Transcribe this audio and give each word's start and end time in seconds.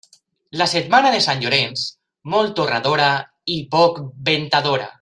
La 0.61 0.65
setmana 0.69 1.11
de 1.15 1.19
Sant 1.25 1.43
Llorenç, 1.43 1.83
molt 2.35 2.57
torradora 2.61 3.11
i 3.57 3.59
poc 3.77 4.01
ventadora. 4.31 4.89